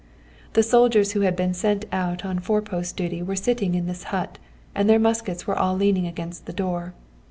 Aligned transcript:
The 0.53 0.63
soldiers 0.63 1.11
who 1.11 1.19
had 1.21 1.35
been 1.35 1.53
sent 1.53 1.85
out 1.91 2.25
on 2.25 2.39
forepost 2.39 2.95
duty 2.97 3.21
were 3.21 3.35
sitting 3.35 3.75
in 3.75 3.85
this 3.85 4.05
hut, 4.05 4.39
and 4.73 4.89
their 4.89 4.97
muskets 4.97 5.45
were 5.45 5.55
all 5.59 5.75
leaning 5.75 6.07
against 6.07 6.47
the 6.47 6.53
door. 6.53 6.95